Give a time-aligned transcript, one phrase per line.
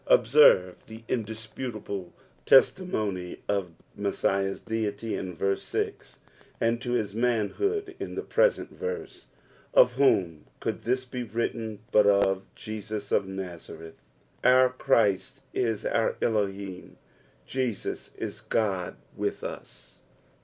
[0.07, 2.11] Observe the indisputable
[2.47, 6.17] testimony to Messiah's Deity in verse six,
[6.59, 9.27] and to his manhood in tho present verse.
[9.75, 14.01] Of whom could this be written but of Jesus of Nazareth
[14.41, 16.97] 1 Our Christ is our Elohim,
[17.45, 19.99] Jesus ia God with us.